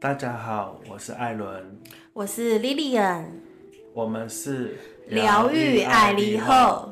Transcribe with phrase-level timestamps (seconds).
[0.00, 1.78] 大家好，我是艾伦，
[2.14, 3.26] 我是 Lilian，
[3.92, 6.90] 我们是疗愈爱丽后，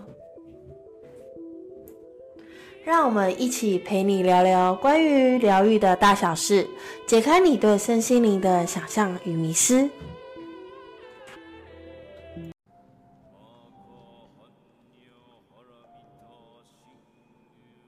[2.85, 6.69] 让我们一起陪你聊聊关于疗愈的大小事，
[7.07, 9.89] 解开你对身心灵的想象与迷失。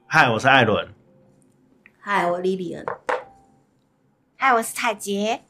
[0.06, 0.88] 嗨，我是艾伦。
[1.98, 2.86] 嗨，我 Lilian。
[4.42, 5.42] 嗨，我是彩杰。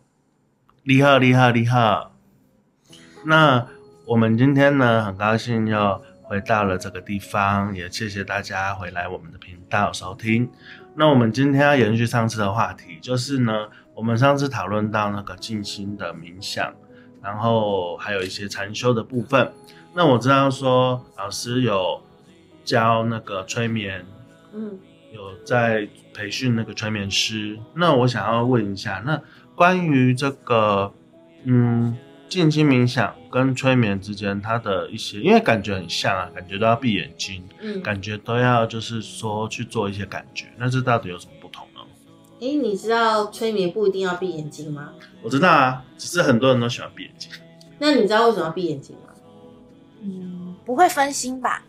[0.83, 2.11] 你好，你好，你好。
[3.25, 3.65] 那
[4.05, 10.51] 我们今天呢，很高兴又回到了这个地方，也谢谢大家回来我们的频道收听。
[10.97, 16.75] 那我们今天要延续上次的话题，就是呢，我们上次讨论到那个静心的冥想，
[17.23, 19.53] 然后还有一些禅修的部分。
[19.95, 22.03] 那我知道说老师有
[22.65, 24.05] 教那个催眠。
[24.53, 24.81] 嗯，
[25.13, 27.59] 有在培训那个催眠师。
[27.75, 29.21] 那我想要问一下，那
[29.55, 30.93] 关于这个，
[31.45, 31.97] 嗯，
[32.29, 41.81] 静心冥想跟催眠之间，它的一些，因为感觉很像啊，感觉都要闭眼睛，嗯，感觉都要就是说去做一些感觉，那这到底有什么不同呢？
[42.41, 44.93] 哎，你知道催眠不一定要闭眼睛吗？
[45.23, 47.31] 我知道啊，只是很多人都喜欢闭眼睛。
[47.79, 49.13] 那你知道为什么要闭眼睛吗？
[50.03, 51.63] 嗯，不会分心吧？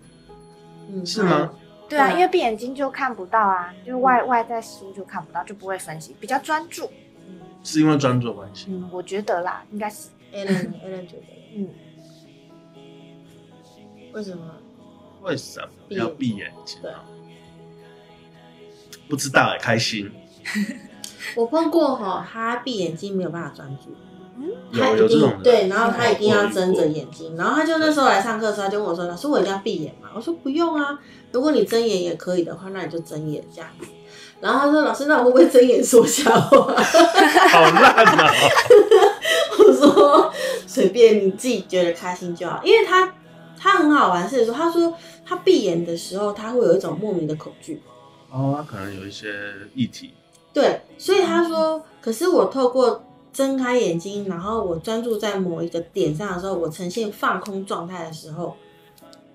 [0.89, 1.51] 嗯，是吗？
[1.91, 6.89] 对啊，因为闭眼睛就看不到啊，就外外在事物就看不到，就不会分析，比较专注。
[7.27, 8.67] 嗯，是因为专注关系。
[8.69, 10.09] 嗯，我觉得啦，应该是。
[10.33, 11.23] Alan，Alan 觉得。
[11.55, 11.69] 嗯。
[14.13, 14.55] 为什么？
[15.21, 16.79] 为什么要闭眼睛？
[19.09, 20.09] 不知道哎，开心。
[21.35, 23.93] 我碰过哈，他闭眼睛没有办法专注。
[24.71, 30.97] 有有这种对，然后他一定要睁着眼睛，然后他就那时候来上课的时候，他就跟我说：“老师，我一定要闭眼嘛？”我说：“不用啊，
[31.31, 33.87] 如果你睁眼也可以的话，那你就睁眼这样子。”
[34.39, 36.73] 然后他说：“老师，那我会不会睁眼说瞎话？”
[37.49, 38.33] 好烂啊！
[39.59, 40.33] 我说
[40.65, 43.13] ：“随便你自己觉得开心就好。”因为他
[43.59, 47.81] 他很好玩，是说他说他闭眼的时候，他会有一种莫名的恐惧。
[48.31, 49.33] 哦，他可能有一些
[49.75, 50.13] 议题。
[50.53, 53.03] 对，所以他说：“可是我透过。”
[53.33, 58.57] 睁开眼睛，然后我专注在某一个点上的时候，我呈现放空状态的时候，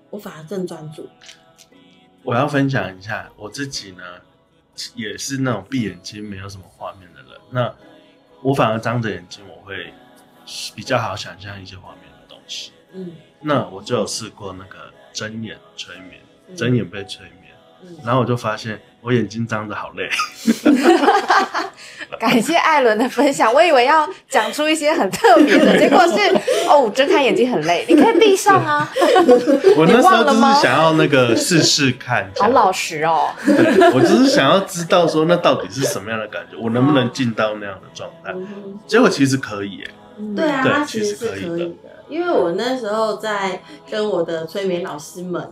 [0.09, 1.07] 我反而更专注。
[2.23, 4.03] 我要分享一下我自己呢，
[4.95, 7.31] 也是那种闭眼睛没有什么画面的人。
[7.49, 7.73] 那
[8.41, 9.93] 我反而张着眼睛，我会
[10.75, 12.71] 比较好想象一些画面的东西。
[12.93, 16.21] 嗯，那我就有试过那个睁眼催眠，
[16.55, 17.37] 睁眼被催眠。
[18.03, 20.09] 然后我就发现我眼睛张着好累。
[22.19, 26.35] 感谢艾伦的分享，我以为要讲出一些很特别的，结果是
[26.69, 28.89] 哦，睁开眼睛很累，你可以闭上啊。
[29.75, 33.29] 我那时候就是想要那个试试看，好老实哦。
[33.93, 38.33] 我只是想要知道说那到底是什么样的感觉，我能不能进到那样的状态？
[38.85, 39.87] 结果其实可以耶。
[40.35, 45.51] 对啊，它其实是可以的，因为我那时候在跟我的催眠老师们。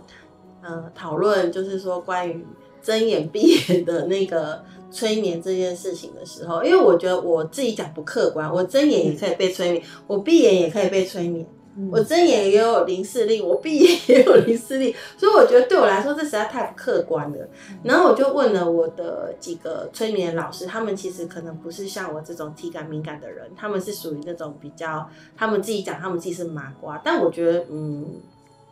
[0.68, 2.44] 呃，讨论就是说关于
[2.82, 4.64] 睁眼闭眼的那个
[4.96, 11.46] 催眠这件事情的时候，因为我觉得我自己讲不客观，我睁眼也可以被催眠，我闭眼也可以被催眠，
[11.92, 17.50] 我睁眼也有零视力，我闭眼也有零视力，所以我觉得对我来说这实在太不客观了。
[17.84, 28.22] 然后我就问了我的几个催眠老师，他们其实可能不是像我这种体感敏感的人，他们是属于那种比较，他们自己讲他们自己是麻瓜，但我觉得嗯。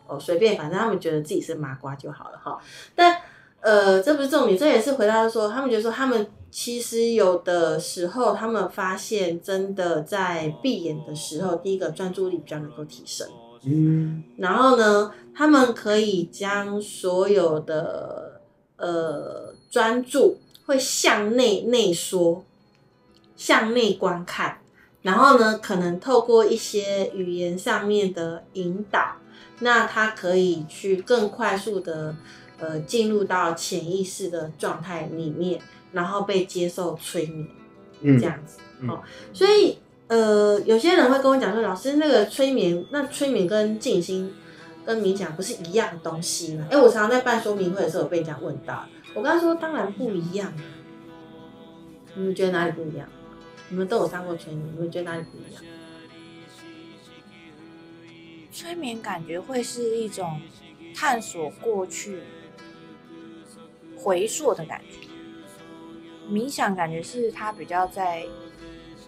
[0.06, 2.58] 哦，随便，反正他们觉得自己是麻瓜就好了哈。
[2.94, 3.16] 但
[3.64, 13.26] 呃，这不是重点，这也是回答说，他们觉得说，他们其实有的时候，他们发现真的在闭眼的时候，第一个专注力比较能够提升。
[13.64, 14.22] 嗯。
[14.36, 18.42] 然后呢，他们可以将所有的
[18.76, 20.36] 呃专注
[20.66, 22.44] 会向内内缩，
[23.34, 24.58] 向内观看，
[25.00, 29.16] 然后呢，可能透过一些语言上面的引导。
[29.60, 32.14] 那他可以去更快速的，
[32.58, 35.60] 呃，进入到潜意识的状态里面，
[35.92, 39.02] 然后被接受催眠，这样子哦。
[39.32, 39.78] 所以，
[40.08, 44.32] 呃，有些人会跟我讲说，老师，那个催眠，那催眠跟静心、
[44.84, 46.66] 跟冥想不是一样的东西吗？
[46.70, 50.52] 哎，我常常在办说明会的时候被人家问到，我跟他说，当然不一样。
[52.14, 53.08] 你们觉得哪里不一样？
[53.70, 55.62] 你们都有上过催眠，你们觉得哪里不一样？
[58.52, 60.40] 催眠感觉会是一种
[60.94, 62.20] 探索过去、
[64.04, 65.08] 回溯的感觉。
[66.30, 68.26] 冥想感觉是它比较在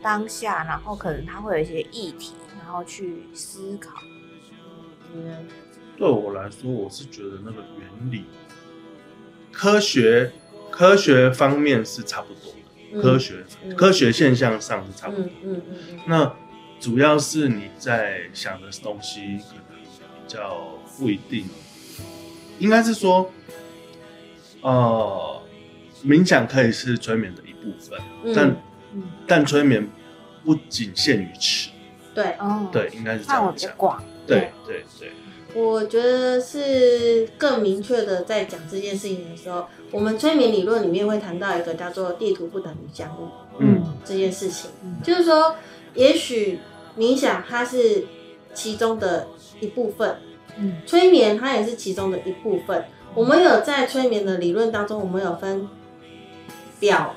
[0.01, 4.01] 当下，然后可能它会有一些议题，然后去思考。
[5.15, 5.47] 嗯，
[5.99, 8.25] 对我来说，我是觉得那个原理、
[9.53, 10.33] 科学、
[10.71, 12.59] 科学方面是差不多的。
[12.93, 15.25] 嗯科学、嗯科学现象上是差不多。
[15.25, 16.37] 嗯嗯嗯嗯，那
[16.79, 21.47] 主要是你在想的东西可能比较不一定，
[22.59, 23.31] 应该是说，
[24.67, 25.43] 呃，
[26.05, 28.33] 冥想可以是催眠的一部分，嗯。
[28.35, 28.57] 但
[28.93, 29.89] 嗯，但催眠
[30.45, 31.71] 不仅限于此，
[32.13, 33.71] 对，哦，对，，应该是这样讲，
[34.27, 34.85] 对对。
[34.99, 35.13] 对，
[35.55, 43.29] 我觉得是更明确的在讲这件事情的时候，我们催眠理论里面会谈到一个叫做地图不等于相物
[43.61, 43.85] 嗯。
[44.05, 44.97] 这件事情，嗯。
[45.01, 45.55] 就是说，
[45.95, 46.59] 也许
[46.99, 48.05] 冥想它是
[48.53, 49.29] 其中的
[49.61, 50.17] 一部分，
[50.59, 50.79] 嗯。
[50.85, 52.85] 催眠它也是其中的一部分。
[53.17, 55.67] 我们有在催眠的理论当中，我们有分
[56.79, 57.17] 表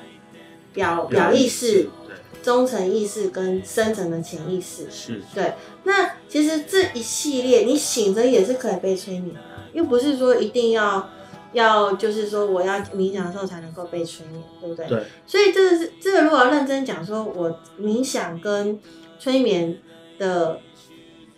[0.72, 4.90] 表表意识、对，中层意识跟深层的潜意识。
[4.90, 5.52] 是，对，
[5.84, 9.40] 那其实这一系列你醒着也是可以被催眠的，
[9.74, 11.10] 又不是说一定要
[11.52, 14.88] 要就是说我要冥想的时候才能够被催眠，对不对？
[14.88, 18.80] 对，所以这个是这个如果要认真讲，说我冥想跟
[19.18, 19.76] 催眠
[20.18, 20.60] 的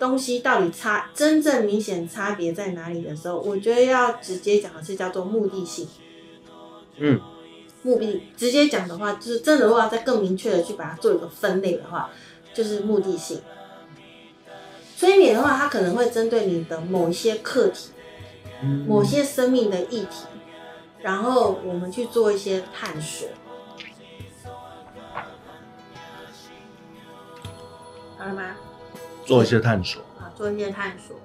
[0.02, 5.87] 东西到底差真正明显差别在哪里的时候，我觉得要直接讲的是叫做目的性。
[6.96, 7.20] 嗯
[7.84, 12.10] 目的直接讲的话，就是真的，如果要再更明确的去把它做一个分类的话，
[12.52, 13.40] 就是目的性。
[14.96, 17.90] 催眠的话，它可能会针对你的某一些课题、
[18.62, 20.26] 嗯某些生命的议题，
[21.00, 23.28] 然后我们去做一些探索。
[28.19, 28.56] 好了吗？
[29.25, 31.17] 做一些探索，啊，做一些探索。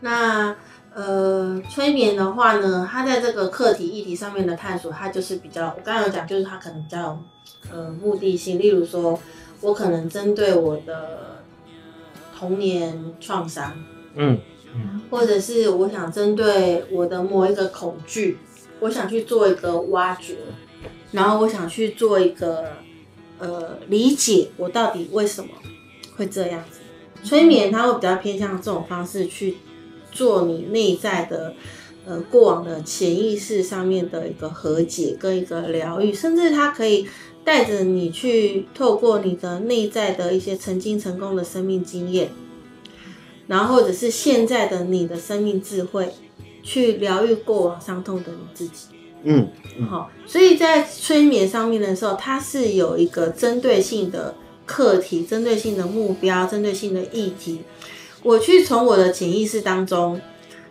[0.00, 0.54] 那
[0.94, 7.18] 呃，催眠的话呢，它在这个课题议题上面的探索，它就是比较，我刚刚有讲，就是它可能比较有
[7.70, 8.58] 呃目的性。
[8.58, 9.18] 例如说，
[9.62, 11.42] 我可能针对我的
[12.38, 13.72] 童年创伤，
[14.16, 14.38] 嗯
[15.10, 18.38] 或者是我想针对我的某一个恐惧，
[18.80, 20.36] 我想去做一个挖掘，
[21.12, 22.72] 然后我想去做一个
[23.38, 25.48] 呃理解，我到底为什么
[26.16, 26.80] 会这样子。
[27.22, 29.56] 催眠它会比较偏向这种方式去
[30.10, 31.54] 做你内在的
[32.06, 37.06] 呃过往的潜意识上面的一个和解跟一个疗愈，甚至它可以
[37.44, 42.30] 带着你去透过你的内在的一些曾经成功的生命经验。
[43.48, 46.08] 然后或者是现在的你的生命智慧，
[46.62, 48.86] 去疗愈过往伤痛的你自己。
[49.24, 49.48] 嗯
[49.78, 54.34] 嗯好、所以在催眠上面的时候，它是有一个针对性的
[54.72, 57.60] 课题、针对性的目标、针对性的议题。
[58.22, 60.18] 我去从我的潜意识当中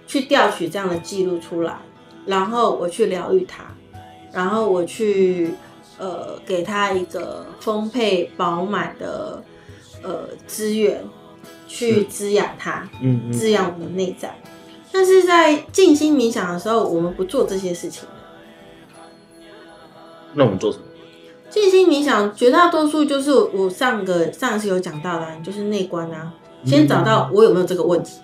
[0.08, 1.78] 去调取这样的记录出来，
[2.26, 3.66] 然后我去疗愈它，
[4.34, 5.54] 然后我去
[6.00, 9.44] 呃给他一个丰沛饱满的
[10.02, 11.04] 呃资源，
[11.68, 12.90] 去滋养它。
[13.02, 14.36] 嗯嗯，滋养我们的内在。
[14.92, 18.10] 但是在静心冥想的时候，我们不做这些事情。
[20.34, 20.86] 那我们做什么？
[21.52, 26.32] 静心冥想绝大多数就是我上个上次有讲到啦啊，就是内观啊，
[26.66, 28.22] 先找到我有没有这个问题。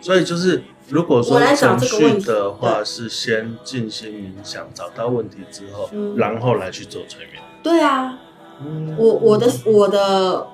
[0.00, 7.42] 所以就是，如果说找程序这个问题的话，是先静心冥想，找到问题之后，嗯然后来去做催眠。
[7.62, 8.18] 对啊，
[8.60, 10.46] 嗯我我的我的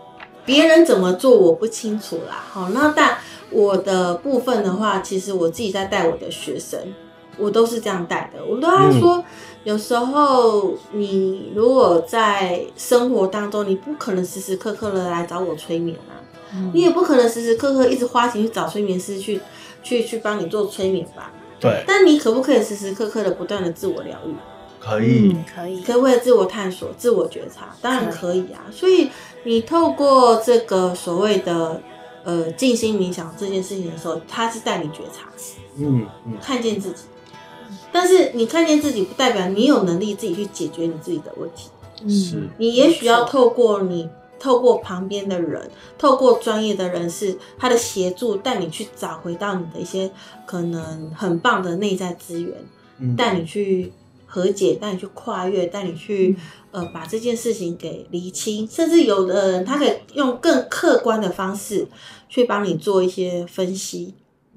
[0.45, 2.45] 别人怎么做我不清楚啦。
[2.51, 3.19] 好，那但
[3.51, 6.79] 我的部分的话，其实我自己在带我的学生，
[7.41, 8.45] 我都是这样带的。
[8.45, 9.25] 我都他说，
[9.65, 16.21] 有时候你如果在生活当中，你不可能时时刻刻的来找我催眠啊。
[16.53, 19.41] 嗯你也不可能时时刻刻一直花钱去找催眠师去
[19.85, 21.31] 去去帮你做催眠吧？
[21.61, 24.35] 对，但你可不可以时时刻刻的不断的自我疗愈？
[24.81, 25.33] 可以。
[25.33, 27.73] 嗯可以，可不可以自我探索、自我觉察？
[27.81, 28.67] 当然可以啊。
[28.73, 29.09] 所以
[29.45, 31.81] 你透过这个所谓的
[32.25, 35.29] 呃静心冥想这件事情的时候，它是带你觉察，
[35.77, 37.05] 嗯嗯，看见自己。
[37.93, 41.69] 但是你看见自己，不代表你有能力自己去解决你自己的问题。
[42.05, 42.49] 嗯。
[42.59, 50.11] 你也许要透过你，透过旁边的人，透过专业的人士，他的协助，带你去找回到你的一些
[50.47, 52.55] 可能很棒的内在资源，
[52.99, 53.17] 嗯。
[53.17, 53.93] 带你去
[54.27, 56.37] 和解，带你去跨越，带你去
[56.71, 61.89] 呃把这件事情给厘清，甚至有的人他可以用更客观的方式
[62.29, 64.15] 去帮你做一些分析，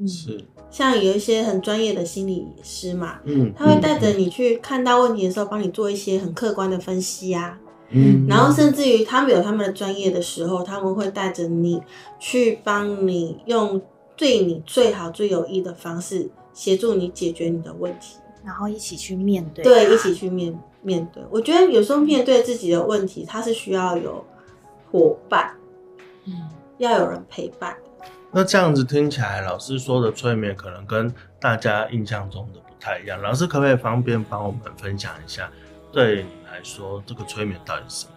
[0.07, 7.59] 是像有一些很专业的心理师嘛，嗯，他会带着你去看到问题的时候，帮你做一些很客观的分析啊。
[7.95, 11.79] 嗯，然后甚至于他们有他们的专业的时候，他们会带着你
[12.19, 13.79] 去帮你用
[14.17, 18.17] 对你最好、最有益的方式协助你解决你的问题。
[18.43, 21.23] 然后一起去面对，对，一起去面面对。
[21.29, 24.25] 我觉得有时候面对自己的问题，它是需要有
[24.91, 25.55] 伙伴，
[26.25, 26.33] 嗯，
[26.79, 27.77] 要有人陪伴。
[28.33, 33.21] 那这样子听起来，老师说的催眠可能跟大家印象中的不太一样。
[33.21, 35.51] 老师可不可以方便帮我们分享一下，
[35.91, 38.11] 对你来来说，这个催眠到底是什么？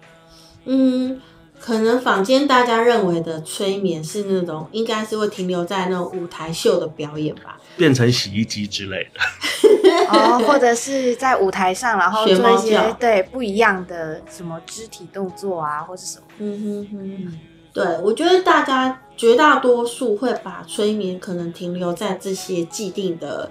[0.66, 1.20] 嗯，
[1.58, 9.20] 可能坊间大家认为的催眠是那种，应该是会停留在那种舞台秀的表演吧，变成洗衣机之类的。
[10.10, 16.24] 哦，或者是在舞台上，然后做一些对不一样的什么肢体动作啊，或是什么。
[16.38, 17.38] 嗯哼哼。
[17.76, 23.48] 嗯对，我觉得大家绝大多数会把催眠可能停留在这些既定的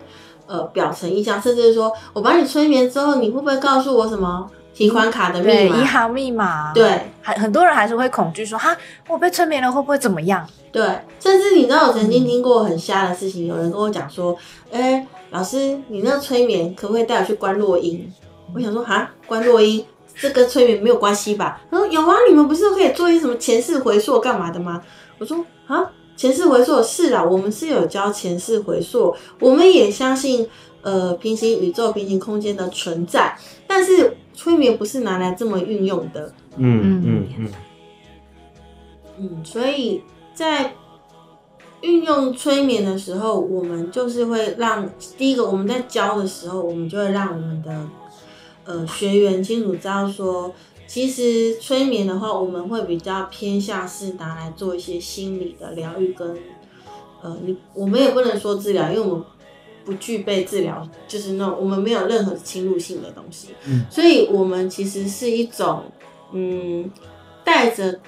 [0.48, 5.77] 呃表层印象，甚至是说我把你催眠之后，你会不会告诉我什么提款卡的密对，码？
[5.77, 8.75] 银行密码。，对还很多人还是会恐惧说哈，
[9.08, 10.48] 我被催眠了会不会怎么样？
[10.72, 10.84] 对，
[11.20, 14.36] 甚至你知道，我曾经听过很瞎的事情，有人跟我讲说，
[14.72, 18.12] 哎、老师，你那催眠可不可以带我去关落音？
[18.53, 19.86] 我想说，哈，关落音。
[20.15, 21.62] 这跟催眠没有关系吧？
[21.69, 24.81] 他说有啊，你们不是可以做一些什么前世回溯干嘛的吗？
[25.17, 30.48] 我说啊，前世回溯是啊，我们是有教前世回溯，我们也相信
[30.81, 36.34] 呃平行宇宙、平行空间的存在，但是催眠不是拿来这么运用的。
[36.57, 37.51] 嗯嗯嗯，
[39.19, 40.01] 嗯，所以
[40.34, 40.74] 在
[41.81, 47.88] 运用催眠的时候，我们就是会让第一个我们在教的时候，我们就会让我们的
[48.65, 50.53] 呃学员清楚知道说，
[50.88, 56.38] 其实催眠的话，我们会比较偏向是拿来做一些心理的疗愈跟
[57.22, 59.25] 呃，你我们也不能说治疗，因为我们
[59.84, 65.84] 不具备治疗，就是那种我们没有任何侵入性的东西，嗯所以我们其实是一种
[66.34, 66.91] 嗯
[67.43, 68.00] 带着。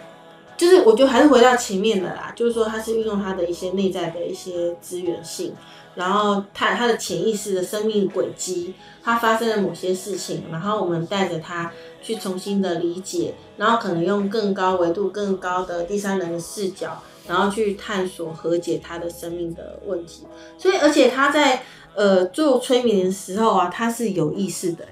[0.57, 5.53] 就是我觉得还是回到前面的啦，就是说它是运用它的一些内在的一些资源性，
[5.97, 11.71] 然后他他的潜意识的生命轨迹，他发生了某些事情，然后我们带着他
[12.03, 20.27] 去重新的理解，然后可能用更高维度、更高的第三人的视角，然后去探索和解他的生命的问题。
[20.57, 21.63] 所以，而且他在
[21.95, 24.85] 呃做催眠的时候啊，他是有意识的、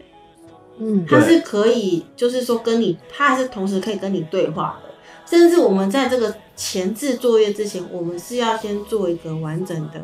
[0.79, 4.89] 嗯他是可以，就是说跟你，他还是同时可以跟你对话的。
[5.25, 10.03] 甚至我们在这个前置作业之前，我们是要先做一个完整的，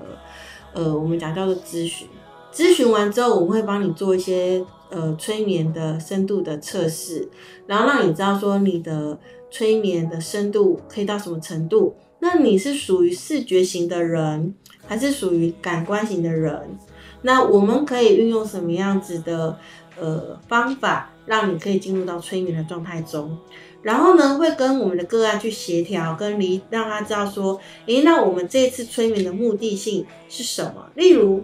[0.73, 2.07] 呃，我们讲叫做咨询。
[2.53, 7.29] 咨询完之后，我们会帮你做一些呃催眠的深度的测试，
[7.65, 9.17] 然后让你知道说你的
[9.49, 11.95] 催眠的深度可以到什么程度。
[12.19, 14.53] 那你是属于视觉型的人，
[14.85, 16.77] 还是属于感官型的人？
[17.21, 19.57] 那我们可以运用什么样子的
[19.99, 23.37] 呃方法，让你可以进入到催眠的状态中？
[23.81, 30.87] 然后呢，会跟我们的个案去协调，跟离让他知道说，诶，那我们这一次催眠的目的性是什么？
[30.95, 31.43] 例如，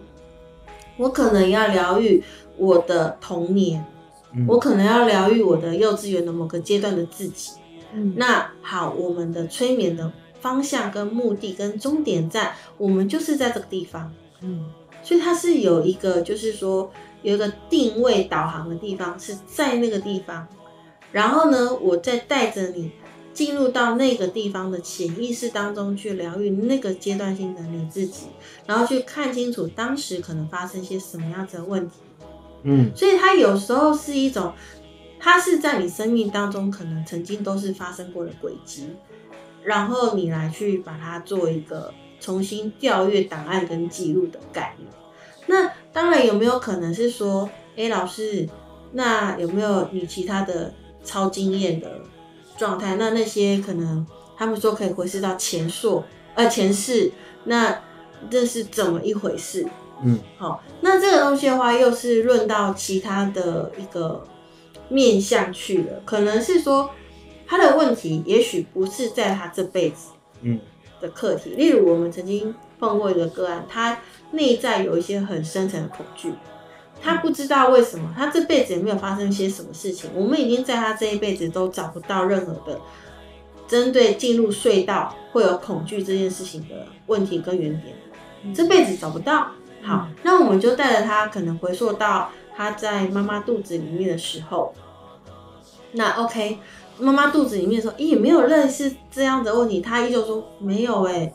[0.98, 2.24] 我可能要疗愈
[2.58, 3.84] 我的童年，
[4.36, 7.52] 嗯我可能要疗愈我的幼稚园的某个阶段的自己。
[7.94, 14.14] 嗯那好，我们的催眠的方向跟目的跟终点站，我们就是在这个地方。
[14.42, 14.66] 嗯
[15.02, 16.92] 所以它是有一个，就是说
[17.22, 20.46] 有一个定位导航的地方是在那个地方，
[21.18, 22.92] 然后呢，我再带着你
[23.34, 28.28] 进入到那个地方的潜意识当中去疗愈那个阶段性的你自己，
[28.68, 31.96] 然后去看清楚当时可能发生一些什么样子的问题。
[32.62, 34.54] 嗯所以它有时候是一种，
[35.20, 38.88] 它是在你生命当中可能曾经都是发生过的轨迹，
[39.64, 44.88] 然后你来去把它做一个重新调阅档案跟记录的概念。
[45.48, 48.48] 那当然有没有可能是说，哎，老师，
[48.92, 50.72] 那有没有你其他的
[51.08, 52.02] 超经验的
[52.58, 52.98] 状态？
[52.98, 55.88] 那那些可能他们说可以回视到前世，
[56.36, 57.12] 呃前世，
[57.46, 57.82] 那
[58.30, 59.66] 这是怎么一回事？
[60.04, 64.24] 嗯好，那这个东西的话，又是论到其他的一个
[64.90, 66.92] 面向去了，可能是说
[67.48, 70.10] 他的问题，也许不是在他这辈子
[70.42, 70.60] 嗯
[71.02, 71.52] 的课题。
[71.52, 74.00] 例如，我们曾经碰过一个个案，他
[74.32, 76.32] 内在有一些很深层的恐惧，
[77.02, 82.80] 他不知道为什么，他这辈子也没有发生一些什么事情，我们已经在他这一辈子都找不到任何的
[83.68, 89.48] 针对进入隧道会有恐惧这件事情的问题跟原点，这辈子找不到。
[89.84, 94.74] 好，那我们就带着他可能回溯到他在妈妈肚子里面的时候，
[95.94, 96.58] 那 OK，
[96.98, 101.34] 妈妈肚子里面说，咦，没有认识这样的问题，他依旧说没有哎、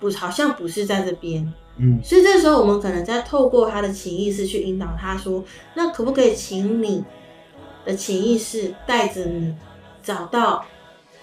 [0.00, 1.52] 不，好像不是在这边。
[1.76, 5.42] 嗯所以这时候我们可能在透过他的潜意识去引导他说，
[5.74, 7.04] 那可不可以请你
[7.84, 9.54] 的潜意识带着你
[10.02, 10.64] 找到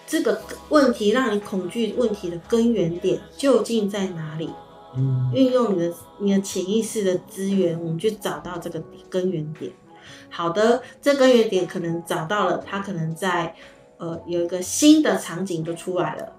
[0.05, 4.49] 这个问题让你恐惧问题的根源点究竟在哪里？
[4.93, 9.71] 嗯运用你的你的潜意识的资源，我们去找到这个根源点。
[10.29, 13.55] 好的，这根源点可能找到了，他可能在
[13.97, 16.33] 呃有一个新的场景就出来了。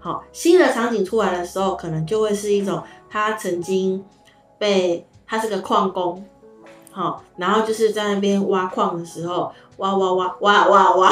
[0.00, 4.04] 好，新的场景出来的时候，可能就会是一种他曾经
[4.58, 6.24] 被他是个矿工，
[6.90, 11.10] 好，然后就是在那边挖矿的时候，挖挖挖挖挖挖，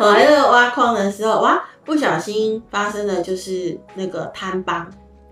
[0.00, 4.82] 我在那个挖矿的时候，哇，不小心发生的就是那个坍帮，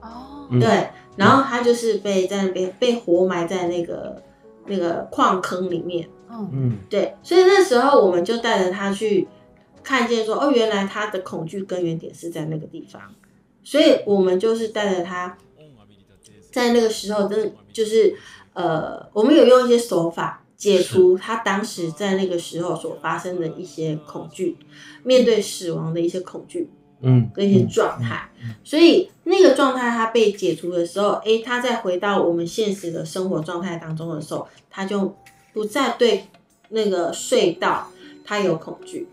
[0.01, 0.61] 哦，嗯。
[0.61, 4.23] 对，然后他就是被在那边被活埋在那个
[4.67, 6.49] 那个矿坑里面，嗯。
[6.53, 6.79] 嗯。
[6.89, 9.29] 对，所以那时候我们就带着他去
[9.83, 13.03] 看见说，哦，原来他的恐惧根源点是在那个地方，
[13.62, 15.38] 所以我们就是带着他，
[16.50, 18.14] 在那个时候真的就是
[18.52, 24.57] 呃，我们有用一些手法解除他当时在那个时候所发生的一些恐惧，
[25.02, 28.31] 面对死亡的一些恐惧，嗯，跟一些状态，
[28.62, 35.16] 所以那个状态它被解除的时候，诶，他再回到我们现实的生活状态当中的时候，他就
[35.52, 36.26] 不再对
[36.69, 37.90] 那个隧道
[38.25, 39.09] 他有恐惧。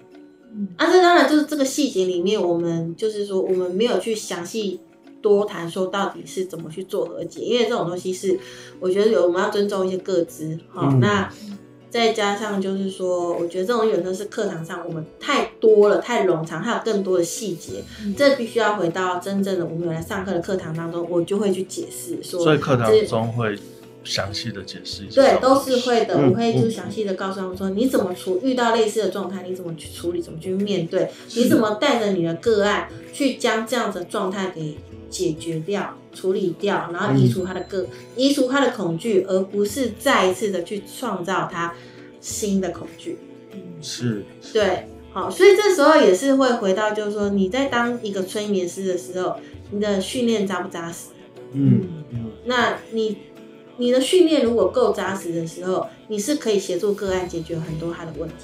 [0.60, 0.68] 嗯。
[0.78, 4.80] 啊，这当然就是这个细节里面，我们就是说我们没有去详细
[5.22, 8.39] 多谈说到底是怎么去做和解，因为这种东西是
[8.80, 11.00] 我觉得有我们要尊重一些个资哈、嗯。
[11.00, 11.30] 那
[11.89, 23.58] 再加上就是说，我觉得这种有时候是课堂上我们太多了、太冗长，还有更多的细节，嗯这必须要回到真正的我们有来上课的课堂当中，我就会去解释说，所以课堂这中会
[24.03, 25.22] 详细的解释一下。
[25.22, 26.15] 对，都是会的。
[26.15, 34.77] 嗯我会就详细的告诉他们说，你怎么处遇到类似的状态，你怎么去处理，怎么去面对，你怎么带着你的个案去将这样子的状态给
[35.10, 41.74] 解决掉、处理掉，然后移除他的个、移除他的恐惧，而不是再一次的去创造他
[42.22, 43.18] 新的恐惧。
[43.82, 49.36] 是，对，好，所以这时候也是会回到，就是说你在当一个催眠师的时候，
[49.72, 51.08] 你的训练扎不扎实？
[51.53, 53.18] 嗯嗯那你
[53.80, 58.36] 你的训练如果够扎实的时候，你是可以协助个案解决很多他的问题。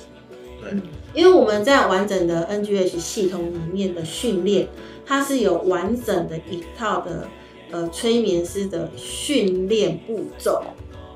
[0.62, 0.72] 对，
[1.14, 4.70] 因为我们在完整的 NGH 系统里面的训练，
[5.06, 7.28] 它是有完整的一套的
[7.70, 10.64] 呃催眠师的训练步骤。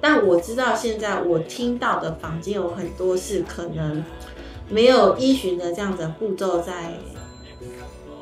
[0.01, 4.03] 但我知道现在我听到的房间有很多是可能
[4.69, 6.93] 没有依循的这样的步骤在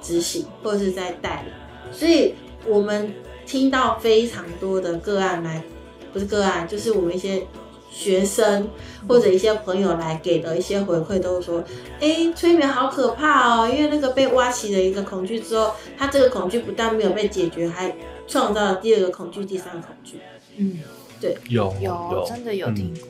[0.01, 2.35] 执行或者是在带领，所以
[2.67, 3.13] 我们
[3.47, 5.63] 听到非常多的个案来，
[6.13, 7.45] 不是个案，就是我们一些
[7.89, 8.69] 学生
[9.07, 11.63] 或者一些朋友来给的一些回馈，都是说，
[11.99, 17.95] 哎、催眠好可怕哦，因为那个被挖起了一个恐惧之后，他这个恐惧不但没有被解决，还
[18.27, 20.19] 创造了第二个恐惧、第三个恐惧。
[20.57, 20.79] 嗯，
[21.19, 21.73] 对有。
[21.81, 22.25] 有。
[22.27, 23.09] 真的有听过，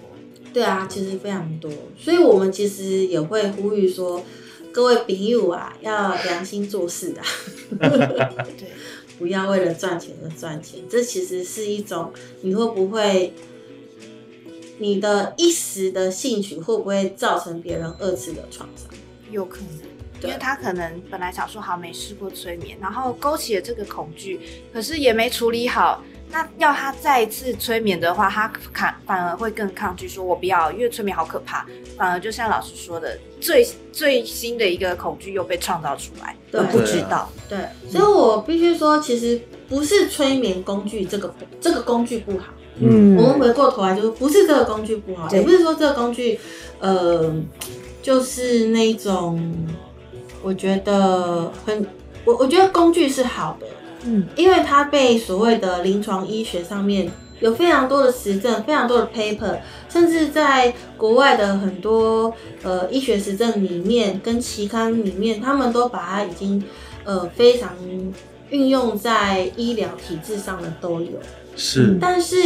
[0.54, 4.24] 对啊，其实非常多，所以我们其实也会呼吁说，
[4.72, 7.22] 各位朋友啊，要良心做事啊。
[7.80, 8.72] 对，
[9.18, 13.34] 不要为了赚钱而赚钱，这其实是一种你会不会
[14.78, 18.90] 你的一时的兴趣会不会造成别人二次的创伤？
[19.32, 19.88] 有可能。
[20.24, 24.40] 因为他可能本来想说好没试过催眠，然后勾起了这个恐惧，
[24.74, 26.04] 可是也没处理好。
[26.30, 31.66] 那要他再一次催眠的话，他抗反而会更抗拒，说我不要，因为催眠好可怕。
[31.98, 36.60] 反而就像老师说的，最最新的一个恐惧又被创造出来，对。
[36.60, 37.30] 而不知道。
[37.50, 37.58] 对，
[37.90, 43.16] 所以我必须说，其实不是催眠工具这个这个工具不好，嗯。
[43.16, 46.40] 我们回过头来就是不是这个工具不好，也不是说这个工具，
[46.80, 47.34] 呃，
[48.02, 49.56] 就是那种
[50.44, 51.88] 我觉得很，
[52.26, 53.68] 我我觉得工具是好的，
[54.08, 66.64] 嗯，因为它被所谓的临床医学上面有非常多的实证，非常多的 paper，甚至在国外的很多呃医学实证里面跟期刊里面，他们都把它已经
[67.04, 67.76] 呃非常
[68.50, 71.20] 运用在医疗体制上的都有。
[71.56, 72.38] 是，但是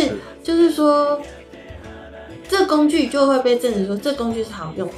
[0.44, 1.22] 就是说，
[2.50, 4.94] 这工具就会被证实说这工具是好用的。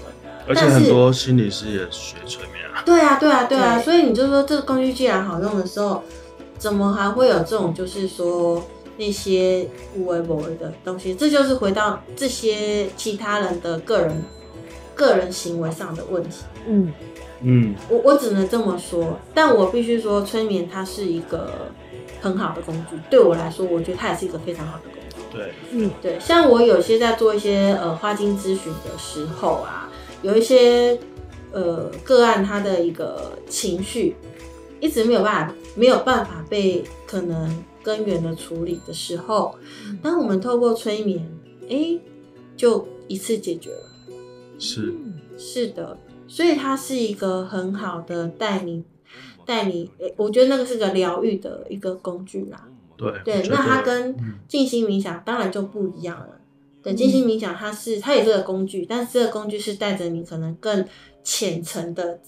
[0.48, 2.84] 而且但是很多心理师也学催眠啊。
[2.86, 6.04] 对啊，对啊，对啊，对所以你就说这个工具既然好用的时候，
[6.64, 8.64] 怎么还会有这种就是说
[8.96, 11.14] 那些无为不为的东西？
[11.14, 14.24] 这就是回到这些其他人的个人
[14.96, 16.46] 个人行为上的问题。
[16.66, 16.94] 嗯，
[17.42, 21.52] 嗯，我我只能这么说，但我必须说，催眠它是一个
[22.22, 22.98] 很好的工具。
[23.10, 25.38] 对我来说，我觉得它也是一个非常好的工具。
[25.38, 30.98] 对，嗯对，像我有些在做一些呃花精咨询的时候啊，有一些
[31.52, 34.16] 呃个案，他的一个情绪
[34.84, 39.56] 一直没有办法没有办法被可能根源的处理的时候，
[40.02, 41.26] 当我们透过催眠，
[41.70, 41.98] 哎，
[42.58, 43.90] 就一次解决了。
[44.60, 44.94] 是，
[45.38, 48.84] 是的，所以它是一个很好的带你
[49.46, 52.68] 带你，诶我觉得那个是个疗愈的一个工具啦。
[52.98, 56.42] 对，对那它跟嗯静心冥想当然就不一样了。
[56.82, 60.86] 对，静心冥想它是它也是个工具，但是这个工具是带着你可能更
[61.24, 62.20] 浅层的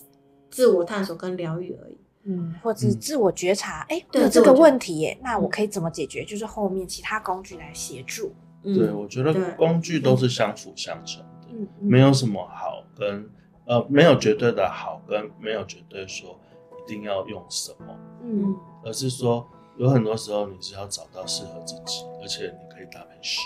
[0.50, 1.98] 自我探索跟疗愈而已。
[2.26, 6.26] 嗯，或者自我觉察，哎、对有这个问题耶，那我可以怎么解决？
[6.26, 8.32] 就是后面其他工具来协助。
[8.64, 11.48] 嗯，对，我觉得工具都是相辅相成的。
[11.52, 13.30] 嗯，没有什么好跟
[13.66, 16.38] 呃，没有绝对的好跟没有绝对说
[16.84, 19.46] 一定要用什么，嗯而是说
[19.78, 23.40] 有很多时候你是要找到适合自己，而且你可以搭配使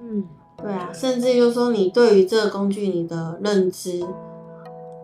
[0.00, 0.10] 用。
[0.10, 4.00] 嗯对啊，甚至就是说你对于这个工具你的认知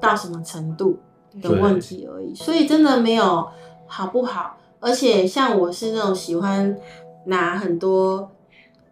[0.00, 0.98] 到什么程度
[1.42, 3.46] 的问题而已，所以真的没有
[3.86, 4.58] 好不好。
[4.80, 6.76] 而且像我是那种喜欢
[7.26, 8.30] 拿很多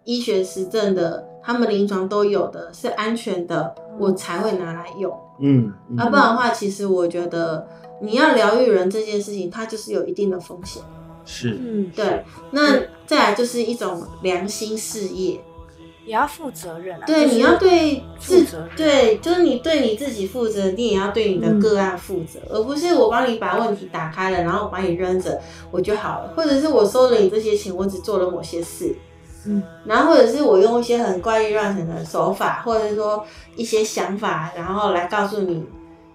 [0.05, 5.15] 医学实证的，他们临床都有的是安全的，我才会拿来用。
[5.41, 7.69] 嗯，嗯要、不然的话，其实我觉得
[8.01, 10.83] 你要疗愈人这件事情，它就是有一定的风险。
[11.25, 15.41] 是嗯，对，那再来就是一种良心事业。
[16.05, 17.05] 也要负责任啊。
[17.07, 28.95] 对，就是你要对自负责任对，就是你对你自己负责，你也要对你的个案负责，而不是我帮你把问题打开了，然后我把你扔着我就好了，或者是我收了你这些钱，我只做了某些事，
[29.47, 33.25] 嗯然后或者是我用一些很怪异乱神的手法，或者是说
[33.57, 35.65] 一些想法，然后来告诉你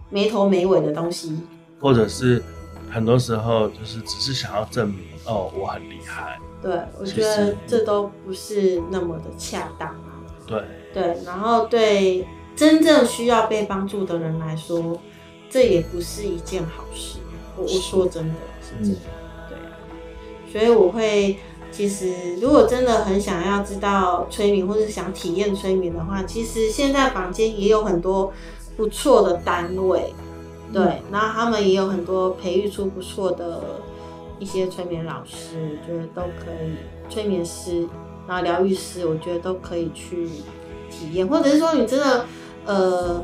[0.10, 1.38] 没头没尾的东西。
[1.80, 2.44] 或者是
[2.90, 6.40] 很多时候就是只是想要证明哦，我很厉害。
[6.62, 10.24] 对，我觉得这都不是那么的恰当啊。
[10.46, 15.00] 对，对，然后对真正需要被帮助的人来说，
[15.50, 17.20] 这也不是一件好事。
[17.56, 19.02] 我我说真的是这样，
[19.50, 19.78] 对啊。
[20.52, 21.38] 所以我会，
[21.72, 28.32] 其实如果真的很想要知道催眠，或者想体验催眠的话，其实现在房间也有很多
[28.76, 30.14] 不错的单位，
[30.72, 33.82] 对，然后他们也有很多培育出不错的
[34.40, 37.88] 一些催眠老师，我觉得都可以，催眠师，
[38.28, 40.28] 然后疗愈师，我觉得都可以去
[40.90, 42.26] 体验，或者是说你真的
[42.66, 43.24] 呃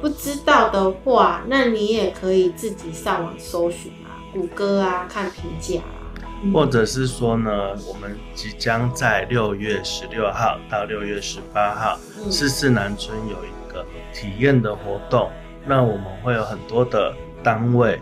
[0.00, 7.50] 不知道的话，那你也可以自己上网搜寻啊，谷歌啊，看评价啊，或者是说呢，
[7.86, 12.30] 我们即将在六月十六号到六月十八号，嗯。
[12.30, 15.30] 四四南村有一个体验的活动，
[15.66, 17.98] 那我们会有很多的单位，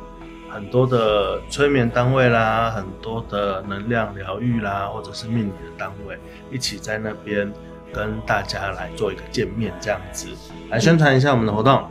[0.52, 6.18] 很多的催眠单位啦，很多的能量疗愈啦，或者是命理的单位，
[6.50, 7.50] 一起在那边
[7.90, 10.28] 跟大家来做一个见面，这样子
[10.68, 11.82] 来宣传一下我们的活动。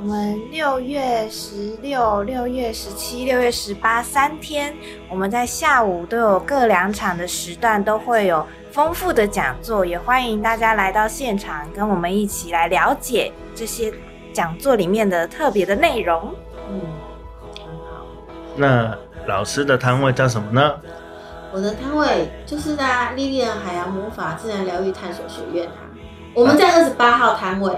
[0.00, 4.72] 我们六月十六、六月十七、六月十八三天，
[5.08, 13.92] 我们在下午都有各两场的时段，都会有丰富的讲座，也欢迎大家来到现场，跟我们一起来了解这些
[14.32, 16.32] 讲座里面的特别的内容。
[16.70, 16.80] 嗯。
[18.56, 20.74] 那老师的摊位叫什么呢？
[21.52, 25.86] 我的摊位就是在莉莉安海洋魔法自然疗愈探索学院啊，
[26.34, 27.72] 我们在二十八号摊位。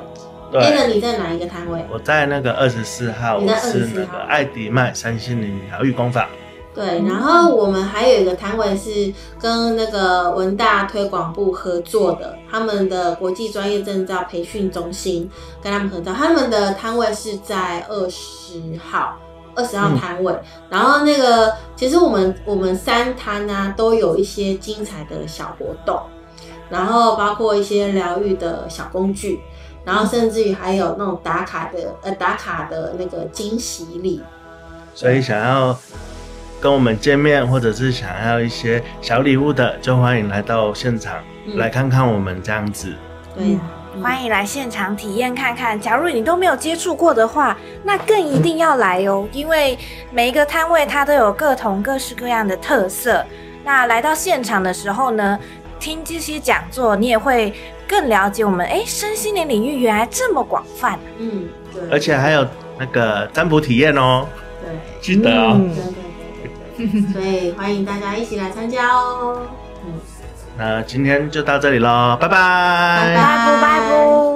[0.52, 1.84] a l 对，你在哪一个摊位？
[1.92, 6.26] 我在那个二十四号，你在我是24号那个艾迪麦三心灵疗愈工坊。
[6.74, 15.28] 对，然后我们还有一个摊位是跟那个文大推广部合作的，他们的国际专业证照培训中心
[15.62, 19.18] 跟他们合作，他们的摊位是在二十号。
[19.56, 20.32] 二十号摊位，
[20.68, 26.00] 然后那个其实我们我们三摊呢、都有一些精彩的小活动，
[26.68, 29.40] 然后包括一些疗愈的小工具，
[29.84, 34.22] 然后甚至于还有那种打卡的呃打卡的那个惊喜礼，
[34.94, 35.76] 所以想要
[36.60, 41.14] 跟我们见面，或者是想要一些小礼物的，就欢迎来到现场、
[41.46, 41.56] 嗯。
[41.56, 42.92] 来看看我们这样子。
[43.36, 43.60] 对呀、
[44.02, 45.78] 欢迎来现场体验看看。
[45.80, 49.78] 假如你都没有接触过的话，那更一定要来哦，因为
[50.10, 53.24] 每一个摊位它都有各同各式各样的特色。
[53.64, 55.38] 那来到现场的时候呢，
[55.80, 57.52] 听这些讲座，你也会
[57.88, 60.98] 更了解我们哎身心灵领域原来这么广泛。
[61.18, 62.46] 嗯，对，而且还有
[62.78, 64.26] 那个占卜体验哦，
[64.62, 64.70] 对。
[65.00, 65.54] 记得哦。
[65.56, 69.42] 嗯对对对对对， 所以欢迎大家一起来参加哦。
[70.58, 72.28] 那今天就到这里喽，拜。
[72.28, 74.35] 拜拜拜拜拜。